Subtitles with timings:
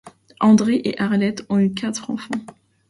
[0.39, 2.33] André et Arlette ont eu quatre enfants.